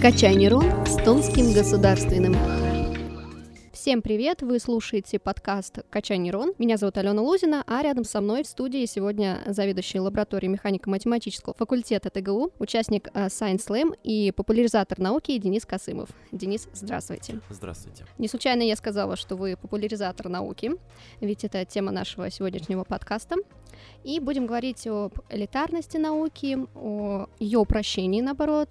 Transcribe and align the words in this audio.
Качай 0.00 0.36
нейрон 0.36 0.62
с 0.86 0.94
Томским 1.02 1.52
государственным. 1.52 2.36
Всем 3.72 4.00
привет! 4.00 4.42
Вы 4.42 4.60
слушаете 4.60 5.18
подкаст 5.18 5.80
«Качай 5.90 6.18
нейрон». 6.18 6.52
Меня 6.58 6.76
зовут 6.76 6.98
Алена 6.98 7.20
Лузина, 7.20 7.64
а 7.66 7.82
рядом 7.82 8.04
со 8.04 8.20
мной 8.20 8.44
в 8.44 8.46
студии 8.46 8.86
сегодня 8.86 9.42
заведующий 9.46 9.98
лабораторией 9.98 10.52
механико-математического 10.52 11.54
факультета 11.54 12.10
ТГУ, 12.10 12.52
участник 12.60 13.08
э, 13.12 13.26
Science 13.26 13.66
Slam 13.66 13.96
и 14.04 14.30
популяризатор 14.30 15.00
науки 15.00 15.36
Денис 15.36 15.66
Касымов. 15.66 16.10
Денис, 16.30 16.68
здравствуйте. 16.72 17.40
Здравствуйте. 17.50 18.04
Не 18.18 18.28
случайно 18.28 18.62
я 18.62 18.76
сказала, 18.76 19.16
что 19.16 19.34
вы 19.34 19.56
популяризатор 19.56 20.28
науки, 20.28 20.72
ведь 21.20 21.42
это 21.42 21.64
тема 21.64 21.90
нашего 21.90 22.30
сегодняшнего 22.30 22.84
подкаста. 22.84 23.34
И 24.04 24.20
будем 24.20 24.46
говорить 24.46 24.86
об 24.86 25.14
элитарности 25.28 25.96
науки, 25.96 26.58
о 26.74 27.26
ее 27.38 27.58
упрощении, 27.58 28.20
наоборот, 28.20 28.68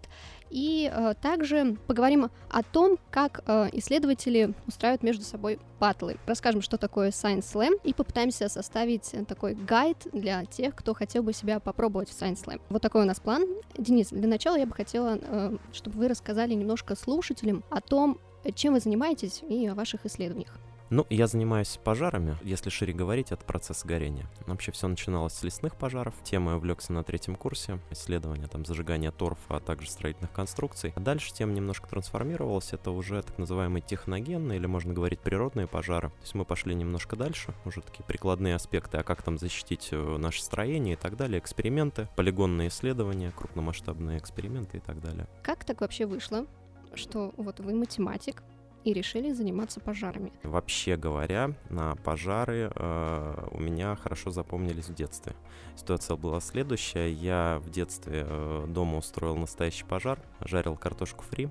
и 0.49 0.91
э, 0.91 1.13
также 1.21 1.77
поговорим 1.87 2.29
о 2.49 2.63
том, 2.63 2.97
как 3.11 3.43
э, 3.45 3.69
исследователи 3.73 4.53
устраивают 4.67 5.03
между 5.03 5.23
собой 5.23 5.59
батлы. 5.79 6.17
Расскажем, 6.25 6.61
что 6.61 6.77
такое 6.77 7.09
Science 7.09 7.45
Slam, 7.53 7.79
и 7.83 7.93
попытаемся 7.93 8.49
составить 8.49 9.13
такой 9.27 9.55
гайд 9.55 10.07
для 10.11 10.45
тех, 10.45 10.75
кто 10.75 10.93
хотел 10.93 11.23
бы 11.23 11.33
себя 11.33 11.59
попробовать 11.59 12.09
в 12.09 12.19
Science 12.19 12.43
Slam. 12.45 12.61
Вот 12.69 12.81
такой 12.81 13.03
у 13.03 13.05
нас 13.05 13.19
план. 13.19 13.45
Денис, 13.77 14.09
для 14.09 14.27
начала 14.27 14.57
я 14.57 14.65
бы 14.65 14.73
хотела, 14.73 15.19
э, 15.21 15.57
чтобы 15.73 15.97
вы 15.97 16.07
рассказали 16.07 16.53
немножко 16.53 16.95
слушателям 16.95 17.63
о 17.69 17.81
том, 17.81 18.19
чем 18.55 18.73
вы 18.73 18.79
занимаетесь 18.79 19.41
и 19.47 19.67
о 19.67 19.75
ваших 19.75 20.05
исследованиях. 20.05 20.57
Ну, 20.89 21.05
я 21.09 21.27
занимаюсь 21.27 21.79
пожарами. 21.83 22.37
Если 22.43 22.69
шире 22.69 22.93
говорить, 22.93 23.33
это 23.33 23.43
процесс 23.43 23.83
горения. 23.83 24.25
Вообще 24.45 24.71
все 24.71 24.87
начиналось 24.87 25.33
с 25.33 25.43
лесных 25.43 25.75
пожаров. 25.75 26.13
Тема 26.23 26.51
я 26.51 26.57
увлекся 26.57 26.93
на 26.93 27.03
третьем 27.03 27.35
курсе. 27.35 27.79
Исследования 27.91 28.47
там 28.47 28.65
зажигания 28.65 29.11
торфа, 29.11 29.57
а 29.57 29.59
также 29.59 29.89
строительных 29.89 30.31
конструкций. 30.31 30.93
А 30.95 30.99
дальше 31.01 31.33
тема 31.33 31.51
немножко 31.51 31.89
трансформировалась. 31.89 32.71
Это 32.71 32.91
уже 32.91 33.21
так 33.21 33.37
называемые 33.37 33.81
техногенные, 33.81 34.59
или 34.59 34.65
можно 34.65 34.93
говорить 34.93 35.19
природные 35.19 35.67
пожары. 35.67 36.09
То 36.09 36.21
есть 36.21 36.35
мы 36.35 36.45
пошли 36.45 36.73
немножко 36.73 37.17
дальше. 37.17 37.53
Уже 37.65 37.81
такие 37.81 38.05
прикладные 38.05 38.55
аспекты, 38.55 38.97
а 38.97 39.03
как 39.03 39.21
там 39.23 39.37
защитить 39.37 39.89
э, 39.91 40.17
наше 40.17 40.41
строение 40.41 40.93
и 40.93 40.97
так 40.97 41.17
далее. 41.17 41.39
Эксперименты, 41.39 42.07
полигонные 42.15 42.69
исследования, 42.69 43.33
крупномасштабные 43.35 44.19
эксперименты 44.19 44.77
и 44.77 44.79
так 44.79 45.01
далее. 45.01 45.27
Как 45.43 45.65
так 45.65 45.81
вообще 45.81 46.05
вышло, 46.05 46.45
что 46.93 47.33
вот 47.35 47.59
вы 47.59 47.73
математик, 47.75 48.41
и 48.87 48.93
решили 48.93 49.33
заниматься 49.33 49.81
пожарами. 49.81 50.31
Вообще 50.43 50.95
говоря, 50.95 51.51
на 51.69 51.95
пожары 51.95 52.71
э, 52.73 53.47
у 53.51 53.59
меня 53.59 53.97
хорошо 53.97 54.31
запомнились 54.31 54.87
в 54.87 54.93
детстве. 54.93 55.33
Ситуация 55.75 56.15
была 56.15 56.39
следующая. 56.39 57.11
Я 57.11 57.59
в 57.61 57.69
детстве 57.69 58.25
э, 58.25 58.65
дома 58.69 58.97
устроил 58.97 59.35
настоящий 59.35 59.83
пожар, 59.83 60.19
жарил 60.39 60.77
картошку 60.77 61.25
фри. 61.25 61.49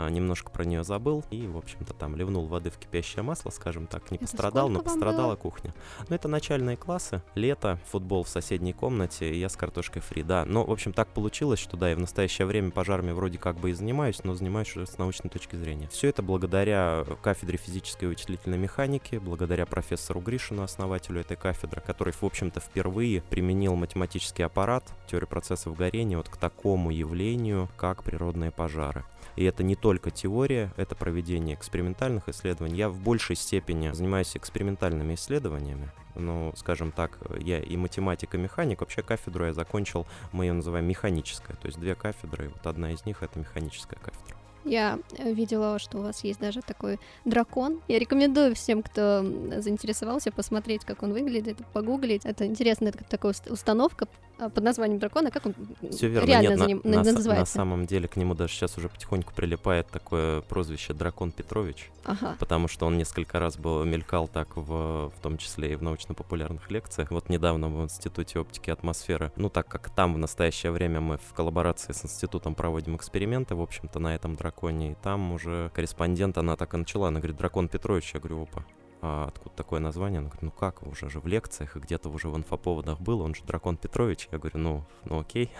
А, 0.00 0.08
немножко 0.10 0.48
про 0.52 0.64
нее 0.64 0.84
забыл 0.84 1.24
и, 1.32 1.48
в 1.48 1.56
общем-то, 1.56 1.92
там 1.92 2.14
ливнул 2.14 2.46
воды 2.46 2.70
в 2.70 2.78
кипящее 2.78 3.24
масло, 3.24 3.50
скажем 3.50 3.88
так, 3.88 4.12
не 4.12 4.16
это 4.16 4.26
пострадал, 4.26 4.68
но 4.68 4.80
пострадала 4.80 5.30
было? 5.30 5.36
кухня. 5.36 5.74
Ну, 6.08 6.14
это 6.14 6.28
начальные 6.28 6.76
классы, 6.76 7.20
лето, 7.34 7.80
футбол 7.84 8.22
в 8.22 8.28
соседней 8.28 8.72
комнате, 8.72 9.28
и 9.34 9.40
я 9.40 9.48
с 9.48 9.56
картошкой 9.56 10.00
фри, 10.00 10.22
да. 10.22 10.44
Но, 10.44 10.64
в 10.64 10.70
общем, 10.70 10.92
так 10.92 11.08
получилось, 11.08 11.58
что, 11.58 11.76
да, 11.76 11.90
я 11.90 11.96
в 11.96 11.98
настоящее 11.98 12.46
время 12.46 12.70
пожарами 12.70 13.10
вроде 13.10 13.38
как 13.38 13.56
бы 13.56 13.70
и 13.70 13.72
занимаюсь, 13.72 14.22
но 14.22 14.34
занимаюсь 14.34 14.76
уже 14.76 14.86
с 14.86 14.98
научной 14.98 15.30
точки 15.30 15.56
зрения. 15.56 15.88
Все 15.88 16.10
это 16.10 16.22
благодаря 16.22 17.04
кафедре 17.20 17.58
физической 17.58 18.04
и 18.04 18.06
вычислительной 18.06 18.58
механики, 18.58 19.16
благодаря 19.16 19.66
профессору 19.66 20.20
Гришину, 20.20 20.62
основателю 20.62 21.22
этой 21.22 21.36
кафедры, 21.36 21.80
который, 21.80 22.12
в 22.12 22.22
общем-то, 22.22 22.60
впервые 22.60 23.22
применил 23.22 23.74
математический 23.74 24.44
аппарат, 24.44 24.84
теорию 25.10 25.26
процессов 25.26 25.76
горения, 25.76 26.18
вот 26.18 26.28
к 26.28 26.36
такому 26.36 26.92
явлению, 26.92 27.68
как 27.76 28.04
природные 28.04 28.52
пожары. 28.52 29.04
И 29.38 29.44
это 29.44 29.62
не 29.62 29.76
только 29.76 30.10
теория, 30.10 30.72
это 30.76 30.96
проведение 30.96 31.54
экспериментальных 31.54 32.28
исследований. 32.28 32.76
Я 32.76 32.88
в 32.88 32.98
большей 32.98 33.36
степени 33.36 33.92
занимаюсь 33.92 34.36
экспериментальными 34.36 35.14
исследованиями. 35.14 35.92
Ну, 36.16 36.52
скажем 36.56 36.90
так, 36.90 37.16
я 37.38 37.60
и 37.60 37.76
математик, 37.76 38.34
и 38.34 38.38
механик. 38.38 38.80
Вообще 38.80 39.00
кафедру 39.00 39.44
я 39.44 39.52
закончил, 39.52 40.08
мы 40.32 40.46
ее 40.46 40.54
называем 40.54 40.86
механическая. 40.86 41.56
То 41.56 41.68
есть 41.68 41.78
две 41.78 41.94
кафедры, 41.94 42.46
и 42.46 42.48
вот 42.48 42.66
одна 42.66 42.90
из 42.90 43.06
них— 43.06 43.18
это 43.22 43.38
механическая 43.38 43.96
кафедра. 44.00 44.36
Я 44.64 44.98
э, 45.16 45.32
видела, 45.32 45.78
что 45.78 45.98
у 45.98 46.02
вас 46.02 46.24
есть 46.24 46.40
даже 46.40 46.60
такой 46.60 46.98
дракон. 47.24 47.80
Я 47.86 48.00
рекомендую 48.00 48.56
всем, 48.56 48.82
кто 48.82 49.22
заинтересовался, 49.60 50.32
посмотреть, 50.32 50.84
как 50.84 51.04
он 51.04 51.12
выглядит, 51.12 51.58
погуглить. 51.72 52.26
Это 52.26 52.44
интересная 52.44 52.90
такая 52.90 53.34
установка 53.48 54.08
под 54.38 54.62
названием 54.62 54.98
дракона. 54.98 55.30
Как 55.30 55.46
он 55.46 55.54
Все 55.90 56.08
верно. 56.08 56.26
реально 56.26 56.48
Нет, 56.48 56.58
за 56.58 56.66
ним 56.66 56.80
на, 56.84 57.02
называется? 57.02 57.58
На 57.58 57.64
самом 57.64 57.86
деле 57.86 58.08
к 58.08 58.16
нему 58.16 58.34
даже 58.34 58.52
сейчас 58.52 58.78
уже 58.78 58.88
потихоньку 58.88 59.32
прилипает 59.34 59.88
такое 59.88 60.40
прозвище 60.42 60.92
Дракон 60.92 61.32
Петрович, 61.32 61.90
ага. 62.04 62.36
потому 62.38 62.68
что 62.68 62.86
он 62.86 62.96
несколько 62.96 63.38
раз 63.38 63.56
был 63.56 63.84
мелькал 63.84 64.28
так 64.28 64.56
в, 64.56 65.10
в 65.10 65.20
том 65.22 65.38
числе 65.38 65.72
и 65.72 65.76
в 65.76 65.82
научно-популярных 65.82 66.70
лекциях. 66.70 67.10
Вот 67.10 67.28
недавно 67.28 67.68
в 67.68 67.82
Институте 67.82 68.38
оптики 68.38 68.70
и 68.70 68.72
атмосферы, 68.72 69.32
ну 69.36 69.48
так 69.48 69.68
как 69.68 69.90
там 69.90 70.14
в 70.14 70.18
настоящее 70.18 70.72
время 70.72 71.00
мы 71.00 71.18
в 71.18 71.34
коллаборации 71.34 71.92
с 71.92 72.04
институтом 72.04 72.54
проводим 72.54 72.96
эксперименты, 72.96 73.54
в 73.54 73.60
общем-то, 73.60 73.98
на 73.98 74.14
этом 74.14 74.36
драконе 74.36 74.92
и 74.92 74.94
там 75.02 75.32
уже 75.32 75.70
корреспондент, 75.74 76.38
она 76.38 76.56
так 76.56 76.74
и 76.74 76.76
начала, 76.76 77.08
она 77.08 77.20
говорит, 77.20 77.36
дракон 77.36 77.68
Петрович, 77.68 78.12
я 78.14 78.20
говорю, 78.20 78.42
опа, 78.42 78.64
откуда 79.00 79.54
такое 79.54 79.80
название? 79.80 80.18
Она 80.18 80.28
говорит, 80.28 80.42
ну 80.42 80.50
как, 80.50 80.82
уже 80.86 81.08
же 81.10 81.20
в 81.20 81.26
лекциях 81.26 81.76
и 81.76 81.80
где-то 81.80 82.08
уже 82.08 82.28
в 82.28 82.36
инфоповодах 82.36 83.00
был, 83.00 83.20
он 83.20 83.34
же 83.34 83.44
дракон 83.44 83.76
Петрович. 83.76 84.28
Я 84.32 84.38
говорю, 84.38 84.58
ну, 84.58 84.84
ну 85.04 85.20
окей. 85.20 85.50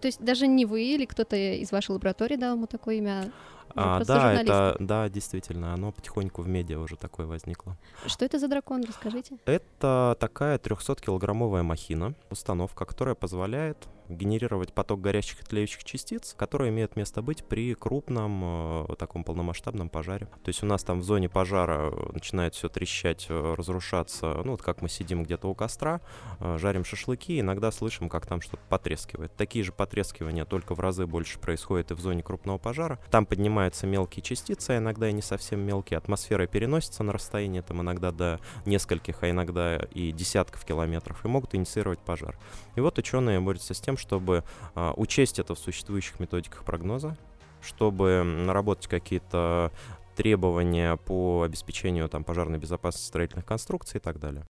То 0.00 0.08
есть 0.08 0.22
даже 0.22 0.46
не 0.46 0.66
вы 0.66 0.82
или 0.82 1.04
кто-то 1.06 1.36
из 1.36 1.72
вашей 1.72 1.92
лаборатории 1.92 2.36
дал 2.36 2.56
ему 2.56 2.66
такое 2.66 2.96
имя? 2.96 3.32
А, 3.74 4.02
да, 4.04 4.32
это, 4.32 4.76
да, 4.78 5.08
действительно, 5.08 5.74
оно 5.74 5.92
потихоньку 5.92 6.42
в 6.42 6.48
медиа 6.48 6.78
уже 6.78 6.96
такое 6.96 7.26
возникло. 7.26 7.76
Что 8.06 8.24
это 8.24 8.38
за 8.38 8.48
дракон, 8.48 8.84
расскажите? 8.84 9.36
Это 9.44 10.16
такая 10.18 10.58
300-килограммовая 10.58 11.62
махина, 11.62 12.14
установка, 12.30 12.84
которая 12.86 13.14
позволяет 13.14 13.86
генерировать 14.08 14.72
поток 14.72 15.00
горящих 15.00 15.40
и 15.40 15.44
тлеющих 15.44 15.84
частиц, 15.84 16.34
которые 16.36 16.70
имеют 16.70 16.96
место 16.96 17.22
быть 17.22 17.44
при 17.44 17.74
крупном 17.74 18.86
э, 18.88 18.96
таком 18.98 19.24
полномасштабном 19.24 19.88
пожаре. 19.88 20.26
То 20.44 20.48
есть 20.48 20.62
у 20.62 20.66
нас 20.66 20.82
там 20.84 21.00
в 21.00 21.04
зоне 21.04 21.28
пожара 21.28 21.92
начинает 22.12 22.54
все 22.54 22.68
трещать, 22.68 23.26
э, 23.28 23.54
разрушаться. 23.56 24.40
Ну 24.44 24.52
вот 24.52 24.62
как 24.62 24.82
мы 24.82 24.88
сидим 24.88 25.24
где-то 25.24 25.48
у 25.48 25.54
костра, 25.54 26.00
э, 26.40 26.58
жарим 26.58 26.84
шашлыки, 26.84 27.40
иногда 27.40 27.70
слышим, 27.70 28.08
как 28.08 28.26
там 28.26 28.40
что-то 28.40 28.62
потрескивает. 28.68 29.34
Такие 29.36 29.64
же 29.64 29.72
потрескивания, 29.72 30.44
только 30.44 30.74
в 30.74 30.80
разы 30.80 31.06
больше 31.06 31.38
происходит 31.38 31.90
и 31.90 31.94
в 31.94 32.00
зоне 32.00 32.22
крупного 32.22 32.58
пожара. 32.58 32.98
Там 33.10 33.26
поднимаются 33.26 33.86
мелкие 33.86 34.22
частицы, 34.22 34.70
а 34.70 34.78
иногда 34.78 35.08
и 35.08 35.12
не 35.12 35.22
совсем 35.22 35.60
мелкие. 35.60 35.98
Атмосфера 35.98 36.46
переносится 36.46 37.02
на 37.02 37.12
расстояние 37.12 37.62
там 37.62 37.82
иногда 37.82 38.12
до 38.12 38.40
нескольких, 38.64 39.22
а 39.22 39.30
иногда 39.30 39.76
и 39.76 40.12
десятков 40.12 40.64
километров 40.64 41.24
и 41.24 41.28
могут 41.28 41.54
инициировать 41.54 41.98
пожар. 41.98 42.38
И 42.74 42.80
вот 42.80 42.98
ученые 42.98 43.40
борются 43.40 43.74
с 43.74 43.80
тем, 43.80 43.95
чтобы 43.96 44.44
а, 44.74 44.92
учесть 44.96 45.38
это 45.38 45.54
в 45.54 45.58
существующих 45.58 46.20
методиках 46.20 46.64
прогноза, 46.64 47.16
чтобы 47.62 48.22
наработать 48.24 48.86
какие-то 48.86 49.72
требования 50.16 50.96
по 50.96 51.42
обеспечению 51.42 52.08
там, 52.08 52.24
пожарной 52.24 52.58
безопасности 52.58 53.08
строительных 53.08 53.44
конструкций 53.44 53.98
и 53.98 54.00
так 54.00 54.18
далее. 54.18 54.44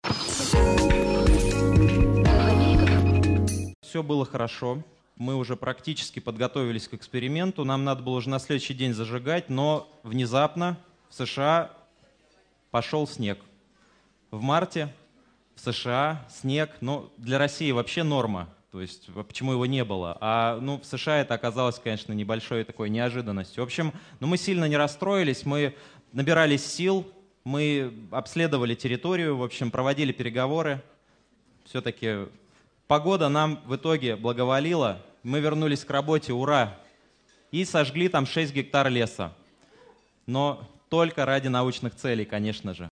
Все 3.81 4.03
было 4.03 4.25
хорошо. 4.25 4.83
Мы 5.15 5.35
уже 5.35 5.55
практически 5.55 6.19
подготовились 6.19 6.87
к 6.87 6.95
эксперименту. 6.95 7.63
Нам 7.63 7.83
надо 7.83 8.01
было 8.03 8.15
уже 8.15 8.29
на 8.29 8.39
следующий 8.39 8.73
день 8.73 8.93
зажигать, 8.93 9.49
но 9.49 9.87
внезапно 10.01 10.77
в 11.09 11.13
США 11.13 11.71
пошел 12.71 13.07
снег. 13.07 13.39
В 14.31 14.41
марте 14.41 14.91
в 15.55 15.61
США 15.61 16.25
снег, 16.29 16.71
но 16.81 17.11
для 17.17 17.37
России 17.37 17.71
вообще 17.71 18.01
норма. 18.01 18.49
То 18.73 18.81
есть 18.81 19.07
почему 19.27 19.51
его 19.51 19.67
не 19.67 19.83
было? 19.83 20.17
А 20.19 20.57
ну, 20.59 20.79
в 20.79 20.83
США 20.83 21.19
это 21.19 21.35
оказалось, 21.35 21.77
конечно, 21.77 22.11
небольшой 22.11 22.63
такой 22.63 22.89
неожиданностью. 22.89 23.63
В 23.63 23.67
общем, 23.67 23.93
ну, 24.19 24.25
мы 24.25 24.35
сильно 24.35 24.65
не 24.65 24.75
расстроились, 24.75 25.45
мы 25.45 25.75
набирались 26.11 26.65
сил, 26.65 27.05
мы 27.43 27.93
обследовали 28.09 28.73
территорию, 28.73 29.37
в 29.37 29.43
общем, 29.43 29.69
проводили 29.69 30.11
переговоры. 30.11 30.81
Все-таки 31.65 32.25
погода 32.87 33.29
нам 33.29 33.59
в 33.67 33.75
итоге 33.75 34.15
благоволила. 34.15 35.05
Мы 35.21 35.39
вернулись 35.39 35.85
к 35.85 35.91
работе, 35.91 36.33
ура! 36.33 36.75
И 37.51 37.65
сожгли 37.65 38.09
там 38.09 38.25
6 38.25 38.55
гектар 38.55 38.89
леса. 38.89 39.35
Но 40.25 40.67
только 40.89 41.27
ради 41.27 41.47
научных 41.47 41.93
целей, 41.93 42.25
конечно 42.25 42.73
же. 42.73 42.89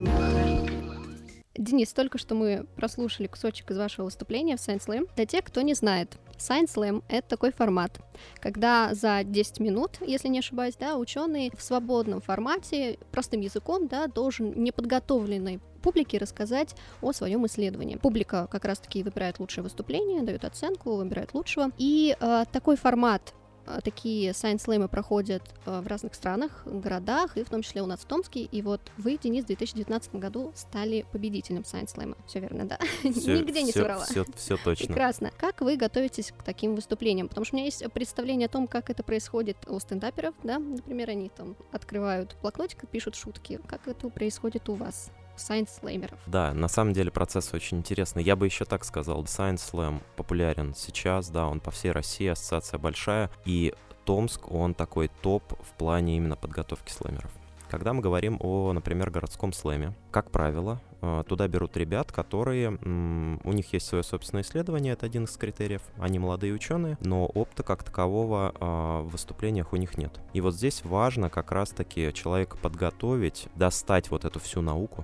Денис, 1.57 1.93
только 1.93 2.17
что 2.17 2.35
мы 2.35 2.65
прослушали 2.75 3.27
кусочек 3.27 3.71
из 3.71 3.77
вашего 3.77 4.05
выступления 4.05 4.57
в 4.57 4.59
Science 4.59 4.87
Slam. 4.87 5.09
Для 5.15 5.25
тех, 5.25 5.43
кто 5.45 5.61
не 5.61 5.73
знает, 5.73 6.17
Science 6.37 6.75
Slam— 6.75 7.03
это 7.09 7.27
такой 7.29 7.51
формат, 7.51 7.99
когда 8.41 8.93
за 8.93 9.23
10 9.23 9.59
минут, 9.61 9.91
если 10.01 10.27
не 10.27 10.39
ошибаюсь, 10.39 10.75
да, 10.75 10.97
ученый 10.97 11.51
в 11.55 11.61
свободном 11.61 12.21
формате, 12.21 12.99
простым 13.11 13.39
языком, 13.39 13.87
да, 13.87 14.07
должен 14.07 14.51
неподготовленной 14.61 15.61
публике 15.81 16.17
рассказать 16.17 16.75
о 17.01 17.13
своем 17.13 17.45
исследовании. 17.45 17.95
Публика 17.95 18.47
как 18.51 18.65
раз-таки 18.65 19.03
выбирает 19.03 19.39
лучшее 19.39 19.63
выступление, 19.63 20.23
дает 20.23 20.43
оценку, 20.43 20.95
выбирает 20.95 21.33
лучшего. 21.33 21.69
И 21.77 22.17
э, 22.19 22.45
такой 22.51 22.75
формат 22.75 23.33
такие 23.83 24.31
Science 24.31 24.65
Slam 24.65 24.87
проходят 24.87 25.43
э, 25.65 25.81
в 25.81 25.87
разных 25.87 26.15
странах, 26.15 26.63
городах, 26.65 27.37
и 27.37 27.43
в 27.43 27.49
том 27.49 27.61
числе 27.61 27.81
у 27.81 27.85
нас 27.85 27.99
в 28.01 28.05
Томске. 28.05 28.41
И 28.41 28.61
вот 28.61 28.81
вы, 28.97 29.17
Денис, 29.17 29.43
в 29.43 29.47
2019 29.47 30.15
году 30.15 30.51
стали 30.55 31.05
победителем 31.11 31.61
Slam. 31.61 32.15
Все 32.27 32.39
верно, 32.39 32.65
да? 32.65 32.77
Всё- 33.11 33.37
Нигде 33.37 33.63
не 33.63 33.71
всё- 33.71 33.81
соврала. 33.81 34.05
Все, 34.05 34.25
все 34.35 34.57
точно. 34.57 34.87
Прекрасно. 34.87 35.31
Как 35.37 35.61
вы 35.61 35.75
готовитесь 35.77 36.31
к 36.31 36.43
таким 36.43 36.75
выступлениям? 36.75 37.27
Потому 37.27 37.45
что 37.45 37.55
у 37.55 37.57
меня 37.57 37.65
есть 37.65 37.83
представление 37.91 38.45
о 38.47 38.49
том, 38.49 38.67
как 38.67 38.89
это 38.89 39.03
происходит 39.03 39.57
у 39.67 39.79
стендаперов, 39.79 40.35
да? 40.43 40.59
Например, 40.59 41.09
они 41.09 41.29
там 41.29 41.55
открывают 41.71 42.35
блокнотик 42.41 42.83
и 42.83 42.87
пишут 42.87 43.15
шутки. 43.15 43.59
Как 43.67 43.87
это 43.87 44.09
происходит 44.09 44.69
у 44.69 44.73
вас? 44.75 45.11
Сайенс-слеймеров. 45.37 46.17
Да, 46.27 46.53
на 46.53 46.67
самом 46.67 46.93
деле 46.93 47.11
процесс 47.11 47.53
очень 47.53 47.77
интересный. 47.77 48.23
Я 48.23 48.35
бы 48.35 48.45
еще 48.45 48.65
так 48.65 48.85
сказал, 48.85 49.23
Science 49.23 49.71
Slam 49.71 50.01
популярен 50.15 50.73
сейчас, 50.75 51.29
да, 51.29 51.47
он 51.47 51.59
по 51.59 51.71
всей 51.71 51.91
России, 51.91 52.27
ассоциация 52.27 52.77
большая, 52.77 53.29
и 53.45 53.73
Томск, 54.05 54.51
он 54.51 54.73
такой 54.73 55.09
топ 55.21 55.43
в 55.61 55.73
плане 55.77 56.17
именно 56.17 56.35
подготовки 56.35 56.91
слэмеров. 56.91 57.31
Когда 57.69 57.93
мы 57.93 58.01
говорим 58.01 58.37
о, 58.39 58.71
например, 58.73 59.09
городском 59.09 59.51
слэме, 59.51 59.95
как 60.11 60.29
правило, 60.29 60.79
э, 61.01 61.23
туда 61.27 61.47
берут 61.47 61.75
ребят, 61.75 62.11
которые, 62.11 62.69
у 62.69 63.51
них 63.51 63.73
есть 63.73 63.87
свое 63.87 64.03
собственное 64.03 64.43
исследование, 64.43 64.93
это 64.93 65.07
один 65.07 65.23
из 65.23 65.35
критериев, 65.35 65.81
они 65.97 66.19
молодые 66.19 66.53
ученые, 66.53 66.97
но 67.01 67.25
опыта 67.25 67.63
как 67.63 67.83
такового 67.83 68.53
э, 68.53 69.01
в 69.01 69.09
выступлениях 69.09 69.73
у 69.73 69.77
них 69.77 69.97
нет. 69.97 70.19
И 70.33 70.41
вот 70.41 70.53
здесь 70.53 70.85
важно 70.85 71.29
как 71.29 71.51
раз-таки 71.51 72.13
человека 72.13 72.55
подготовить, 72.57 73.47
достать 73.55 74.11
вот 74.11 74.25
эту 74.25 74.39
всю 74.39 74.61
науку, 74.61 75.03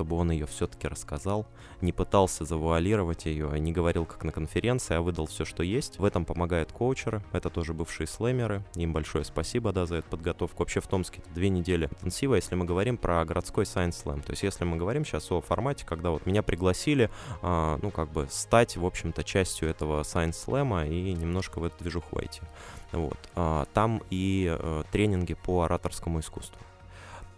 чтобы 0.00 0.16
он 0.16 0.30
ее 0.30 0.46
все-таки 0.46 0.88
рассказал, 0.88 1.46
не 1.82 1.92
пытался 1.92 2.46
завуалировать 2.46 3.26
ее, 3.26 3.60
не 3.60 3.70
говорил 3.70 4.06
как 4.06 4.24
на 4.24 4.32
конференции, 4.32 4.94
а 4.94 5.02
выдал 5.02 5.26
все, 5.26 5.44
что 5.44 5.62
есть. 5.62 5.98
В 5.98 6.06
этом 6.06 6.24
помогают 6.24 6.72
коучеры, 6.72 7.22
это 7.32 7.50
тоже 7.50 7.74
бывшие 7.74 8.06
слэмеры, 8.06 8.64
им 8.76 8.94
большое 8.94 9.26
спасибо, 9.26 9.74
да, 9.74 9.84
за 9.84 9.96
эту 9.96 10.08
подготовку. 10.08 10.60
Вообще 10.60 10.80
в 10.80 10.86
Томске 10.86 11.20
две 11.34 11.50
недели 11.50 11.84
интенсива, 11.84 12.36
если 12.36 12.54
мы 12.54 12.64
говорим 12.64 12.96
про 12.96 13.22
городской 13.26 13.64
Science 13.64 14.02
Slam. 14.02 14.22
То 14.22 14.32
есть 14.32 14.42
если 14.42 14.64
мы 14.64 14.78
говорим 14.78 15.04
сейчас 15.04 15.30
о 15.30 15.42
формате, 15.42 15.84
когда 15.86 16.08
вот 16.08 16.24
меня 16.24 16.42
пригласили, 16.42 17.10
а, 17.42 17.78
ну, 17.82 17.90
как 17.90 18.10
бы 18.10 18.26
стать, 18.30 18.78
в 18.78 18.86
общем-то, 18.86 19.22
частью 19.22 19.68
этого 19.68 20.00
Science 20.00 20.46
Slam 20.46 20.88
и 20.88 21.12
немножко 21.12 21.58
в 21.58 21.64
эту 21.64 21.76
движуху 21.84 22.16
войти. 22.16 22.40
Вот. 22.92 23.18
А, 23.34 23.66
там 23.74 24.00
и 24.08 24.56
э, 24.58 24.82
тренинги 24.92 25.34
по 25.34 25.64
ораторскому 25.64 26.20
искусству 26.20 26.58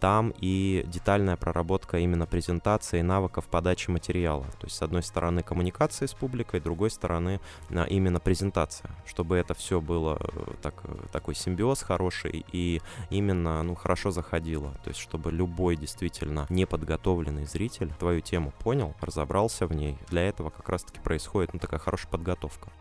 там 0.02 0.34
и 0.40 0.84
детальная 0.88 1.36
проработка 1.36 1.98
именно 1.98 2.26
презентации 2.26 2.98
и 2.98 3.02
навыков 3.02 3.46
подачи 3.46 3.88
материала. 3.88 4.42
То 4.58 4.66
есть, 4.66 4.74
с 4.74 4.82
одной 4.82 5.04
стороны, 5.04 5.44
коммуникации 5.44 6.06
с 6.06 6.12
публикой, 6.12 6.58
с 6.58 6.62
другой 6.64 6.90
стороны, 6.90 7.40
а, 7.70 7.84
именно 7.84 8.18
презентация, 8.18 8.90
чтобы 9.06 9.36
это 9.36 9.54
все 9.54 9.80
было 9.80 10.18
э, 10.20 10.54
так, 10.60 10.74
э, 10.82 10.96
такой 11.12 11.36
симбиоз 11.36 11.82
хороший 11.82 12.44
и 12.50 12.82
именно 13.10 13.62
ну, 13.62 13.76
хорошо 13.76 14.10
заходило. 14.10 14.72
То 14.82 14.88
есть, 14.90 14.98
чтобы 14.98 15.30
любой 15.30 15.76
действительно 15.76 16.46
неподготовленный 16.50 17.44
зритель 17.44 17.92
твою 17.96 18.22
тему 18.22 18.52
понял, 18.58 18.96
разобрался 19.00 19.68
в 19.68 19.72
ней. 19.72 19.96
Для 20.08 20.22
этого 20.22 20.50
как 20.50 20.68
раз-таки 20.68 20.98
происходит 20.98 21.54
ну, 21.54 21.60
такая 21.60 21.78
хорошая 21.78 22.10
подготовка. 22.10 22.72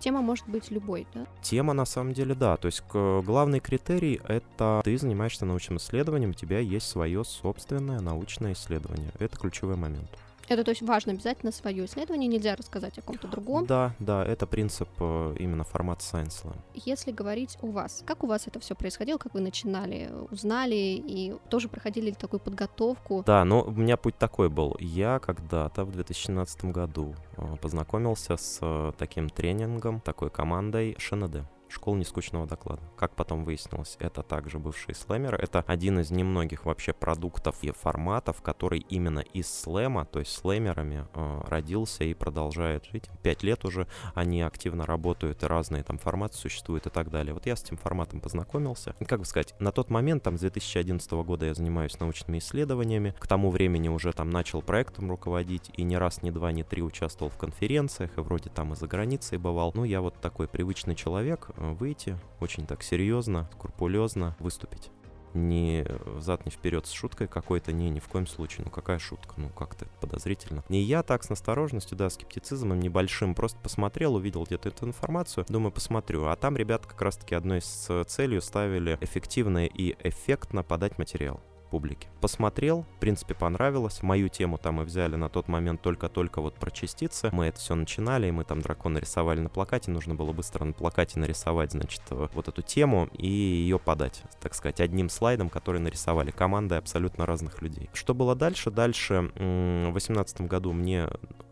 Тема 0.00 0.22
может 0.22 0.48
быть 0.48 0.70
любой, 0.70 1.06
да? 1.14 1.26
Тема 1.42 1.74
на 1.74 1.84
самом 1.84 2.14
деле, 2.14 2.34
да. 2.34 2.56
То 2.56 2.66
есть 2.66 2.82
главный 2.90 3.60
критерий— 3.60 4.20
это 4.28 4.80
ты 4.82 4.96
занимаешься 4.96 5.44
научным 5.44 5.76
исследованием, 5.76 6.30
у 6.30 6.34
тебя 6.34 6.58
есть 6.58 6.88
свое 6.88 7.22
собственное 7.24 8.00
научное 8.00 8.54
исследование. 8.54 9.12
Это 9.18 9.36
ключевой 9.36 9.76
момент. 9.76 10.10
Это 10.50 10.64
то 10.64 10.70
есть 10.70 10.82
важно 10.82 11.12
обязательно 11.12 11.52
свое 11.52 11.84
исследование, 11.84 12.26
нельзя 12.26 12.56
рассказать 12.56 12.98
о 12.98 13.02
ком-то 13.02 13.28
другом. 13.28 13.66
Да, 13.66 13.94
да, 14.00 14.24
это 14.24 14.48
принцип 14.48 14.88
э, 14.98 15.36
именно 15.38 15.62
формата 15.62 16.02
Science 16.02 16.42
Slam. 16.42 16.56
Если 16.74 17.12
говорить 17.12 17.56
о 17.62 17.68
вас, 17.68 18.02
как 18.04 18.24
у 18.24 18.26
вас 18.26 18.48
это 18.48 18.58
все 18.58 18.74
происходило, 18.74 19.16
как 19.16 19.32
вы 19.34 19.42
начинали, 19.42 20.10
узнали 20.32 20.74
и 20.74 21.36
тоже 21.50 21.68
проходили 21.68 22.06
ли 22.06 22.14
такую 22.14 22.40
подготовку? 22.40 23.22
Да, 23.24 23.44
но 23.44 23.62
у 23.62 23.70
меня 23.70 23.96
путь 23.96 24.18
такой 24.18 24.48
был. 24.48 24.76
Я 24.80 25.20
когда-то 25.20 25.84
в 25.84 25.92
2017 25.92 26.64
году 26.64 27.14
э, 27.36 27.56
познакомился 27.62 28.36
с 28.36 28.58
э, 28.60 28.90
таким 28.98 29.30
тренингом, 29.30 30.00
такой 30.00 30.30
командой 30.30 30.96
ШНД. 30.98 31.44
Школа 31.70 31.96
нескучного 31.96 32.46
доклада. 32.46 32.82
Как 32.96 33.14
потом 33.14 33.44
выяснилось, 33.44 33.96
это 34.00 34.22
также 34.24 34.58
бывшие 34.58 34.96
слэмеры. 34.96 35.38
Это 35.38 35.60
один 35.60 36.00
из 36.00 36.10
немногих 36.10 36.64
вообще 36.66 36.92
продуктов 36.92 37.62
и 37.62 37.70
форматов, 37.70 38.42
который 38.42 38.80
именно 38.88 39.20
из 39.20 39.48
слэма, 39.48 40.04
то 40.04 40.18
есть 40.18 40.32
слэмерами, 40.32 41.06
э, 41.14 41.40
родился 41.46 42.02
и 42.02 42.12
продолжает 42.12 42.86
жить. 42.86 43.08
Пять 43.22 43.44
лет 43.44 43.64
уже 43.64 43.86
они 44.14 44.42
активно 44.42 44.84
работают, 44.84 45.44
и 45.44 45.46
разные 45.46 45.84
там 45.84 45.96
форматы 45.96 46.36
существуют 46.36 46.86
и 46.86 46.90
так 46.90 47.08
далее. 47.08 47.34
Вот 47.34 47.46
я 47.46 47.54
с 47.54 47.62
этим 47.62 47.76
форматом 47.76 48.20
познакомился. 48.20 48.96
И, 48.98 49.04
как 49.04 49.20
бы 49.20 49.24
сказать, 49.24 49.54
на 49.60 49.70
тот 49.70 49.90
момент, 49.90 50.24
там, 50.24 50.38
с 50.38 50.40
2011 50.40 51.12
года 51.12 51.46
я 51.46 51.54
занимаюсь 51.54 52.00
научными 52.00 52.38
исследованиями. 52.38 53.14
К 53.20 53.28
тому 53.28 53.50
времени 53.50 53.88
уже 53.88 54.12
там 54.12 54.30
начал 54.30 54.60
проектом 54.60 55.08
руководить, 55.08 55.70
и 55.76 55.84
ни 55.84 55.94
раз, 55.94 56.22
ни 56.22 56.30
два, 56.30 56.50
ни 56.50 56.64
три 56.64 56.82
участвовал 56.82 57.30
в 57.30 57.38
конференциях, 57.38 58.18
и 58.18 58.20
вроде 58.20 58.50
там 58.50 58.72
и 58.72 58.76
за 58.76 58.88
границей 58.88 59.38
бывал. 59.38 59.70
Ну, 59.74 59.84
я 59.84 60.00
вот 60.00 60.20
такой 60.20 60.48
привычный 60.48 60.96
человек, 60.96 61.50
выйти 61.60 62.16
очень 62.40 62.66
так 62.66 62.82
серьезно, 62.82 63.48
скрупулезно 63.52 64.36
выступить. 64.38 64.90
Не 65.32 65.86
взад, 66.06 66.44
не 66.44 66.50
вперед 66.50 66.86
с 66.86 66.90
шуткой 66.90 67.28
какой-то, 67.28 67.72
не, 67.72 67.88
ни 67.88 68.00
в 68.00 68.08
коем 68.08 68.26
случае. 68.26 68.64
Ну 68.64 68.70
какая 68.72 68.98
шутка? 68.98 69.34
Ну 69.36 69.48
как-то 69.50 69.86
подозрительно. 70.00 70.64
И 70.68 70.78
я 70.78 71.04
так 71.04 71.22
с 71.22 71.30
настороженностью, 71.30 71.96
да, 71.96 72.10
скептицизмом 72.10 72.80
небольшим, 72.80 73.34
просто 73.36 73.58
посмотрел, 73.60 74.16
увидел 74.16 74.44
где-то 74.44 74.70
эту 74.70 74.86
информацию, 74.86 75.46
думаю, 75.48 75.70
посмотрю. 75.70 76.26
А 76.26 76.34
там 76.34 76.56
ребята 76.56 76.88
как 76.88 77.00
раз-таки 77.00 77.36
одной 77.36 77.60
с 77.60 77.86
э, 77.88 78.02
целью 78.08 78.42
ставили 78.42 78.98
эффективно 79.00 79.66
и 79.66 79.94
эффектно 80.02 80.64
подать 80.64 80.98
материал 80.98 81.40
публике. 81.70 82.08
Посмотрел, 82.20 82.84
в 82.96 83.00
принципе, 83.00 83.34
понравилось. 83.34 84.02
Мою 84.02 84.28
тему 84.28 84.58
там 84.58 84.76
мы 84.76 84.84
взяли 84.84 85.16
на 85.16 85.28
тот 85.28 85.48
момент 85.48 85.80
только-только 85.80 86.40
вот 86.40 86.54
про 86.54 86.70
частицы. 86.70 87.30
Мы 87.32 87.46
это 87.46 87.58
все 87.58 87.74
начинали, 87.74 88.28
и 88.28 88.30
мы 88.30 88.44
там 88.44 88.60
дракона 88.60 88.98
рисовали 88.98 89.40
на 89.40 89.48
плакате. 89.48 89.90
Нужно 89.90 90.14
было 90.14 90.32
быстро 90.32 90.64
на 90.64 90.72
плакате 90.72 91.18
нарисовать, 91.18 91.72
значит, 91.72 92.02
э, 92.10 92.28
вот 92.34 92.48
эту 92.48 92.62
тему 92.62 93.08
и 93.16 93.28
ее 93.28 93.78
подать, 93.78 94.22
так 94.40 94.54
сказать, 94.54 94.80
одним 94.80 95.08
слайдом, 95.08 95.48
который 95.48 95.80
нарисовали 95.80 96.30
командой 96.30 96.78
абсолютно 96.78 97.26
разных 97.26 97.62
людей. 97.62 97.88
Что 97.92 98.14
было 98.14 98.34
дальше? 98.34 98.70
Дальше 98.70 99.30
в 99.34 99.92
2018 99.92 100.42
году 100.42 100.72
мне 100.72 101.08